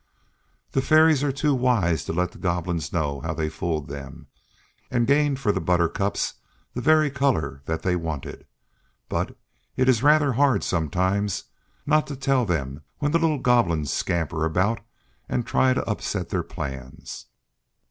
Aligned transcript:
The 0.71 0.81
Fairies 0.81 1.23
are 1.23 1.31
too 1.31 1.53
wise 1.53 2.03
to 2.05 2.11
let 2.11 2.31
the 2.31 2.39
Goblins 2.39 2.91
know 2.91 3.21
how 3.21 3.35
they 3.35 3.49
fooled 3.49 3.87
them 3.87 4.29
and 4.89 5.05
gained 5.05 5.39
for 5.39 5.51
the 5.51 5.61
Buttercups 5.61 6.33
the 6.73 6.81
very 6.81 7.11
color 7.11 7.61
that 7.67 7.83
they 7.83 7.95
wanted, 7.95 8.47
but 9.09 9.37
it 9.77 9.87
is 9.87 10.01
rather 10.01 10.33
hard 10.33 10.63
sometimes 10.63 11.43
not 11.85 12.07
to 12.07 12.15
tell 12.15 12.45
them 12.45 12.81
when 12.97 13.11
the 13.11 13.19
little 13.19 13.37
Goblins 13.37 13.93
scamper 13.93 14.43
about 14.43 14.79
and 15.29 15.45
try 15.45 15.71
to 15.75 15.87
upset 15.87 16.29
their 16.29 16.41
plans. 16.41 17.27